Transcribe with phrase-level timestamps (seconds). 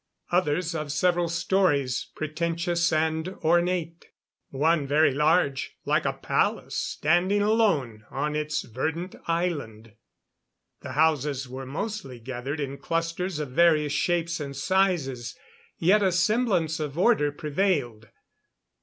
[0.31, 4.07] Others of several stories, pretentious and ornate.
[4.49, 9.93] One very large, like a palace, standing alone on its verdant island.
[10.81, 15.37] The houses were mostly gathered in clusters of various shapes and sizes.
[15.77, 18.09] Yet a semblance of order prevailed.